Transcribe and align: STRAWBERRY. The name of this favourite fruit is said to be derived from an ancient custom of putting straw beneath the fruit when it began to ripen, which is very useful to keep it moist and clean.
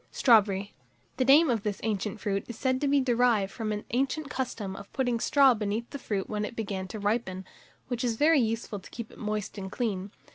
STRAWBERRY. 0.09 0.73
The 1.17 1.25
name 1.25 1.51
of 1.51 1.61
this 1.61 1.79
favourite 1.79 2.19
fruit 2.19 2.45
is 2.47 2.57
said 2.57 2.81
to 2.81 2.87
be 2.87 2.99
derived 3.01 3.51
from 3.51 3.71
an 3.71 3.85
ancient 3.91 4.31
custom 4.31 4.75
of 4.75 4.91
putting 4.93 5.19
straw 5.19 5.53
beneath 5.53 5.87
the 5.91 5.99
fruit 5.99 6.27
when 6.27 6.43
it 6.43 6.55
began 6.55 6.87
to 6.87 6.97
ripen, 6.99 7.45
which 7.87 8.03
is 8.03 8.15
very 8.15 8.39
useful 8.41 8.79
to 8.79 8.89
keep 8.89 9.11
it 9.11 9.19
moist 9.19 9.59
and 9.59 9.71
clean. 9.71 10.09